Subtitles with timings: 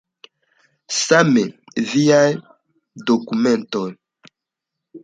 [1.01, 1.43] Same
[1.91, 2.25] viaj
[3.13, 3.87] dokumentoj.